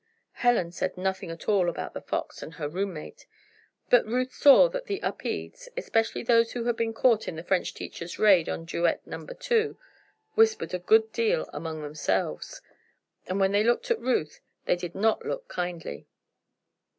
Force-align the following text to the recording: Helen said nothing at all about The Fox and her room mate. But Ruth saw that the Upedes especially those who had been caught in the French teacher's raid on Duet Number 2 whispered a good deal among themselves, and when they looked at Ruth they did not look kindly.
Helen 0.31 0.71
said 0.71 0.97
nothing 0.97 1.29
at 1.29 1.47
all 1.47 1.69
about 1.69 1.93
The 1.93 2.01
Fox 2.01 2.41
and 2.41 2.55
her 2.55 2.67
room 2.67 2.91
mate. 2.95 3.27
But 3.91 4.03
Ruth 4.07 4.33
saw 4.33 4.67
that 4.67 4.85
the 4.87 4.99
Upedes 5.03 5.69
especially 5.77 6.23
those 6.23 6.53
who 6.53 6.63
had 6.63 6.75
been 6.75 6.91
caught 6.91 7.27
in 7.27 7.35
the 7.35 7.43
French 7.43 7.75
teacher's 7.75 8.17
raid 8.17 8.49
on 8.49 8.65
Duet 8.65 9.05
Number 9.05 9.35
2 9.35 9.77
whispered 10.33 10.73
a 10.73 10.79
good 10.79 11.11
deal 11.11 11.47
among 11.53 11.83
themselves, 11.83 12.63
and 13.27 13.39
when 13.39 13.51
they 13.51 13.63
looked 13.63 13.91
at 13.91 13.99
Ruth 14.01 14.39
they 14.65 14.75
did 14.75 14.95
not 14.95 15.23
look 15.23 15.47
kindly. 15.47 16.07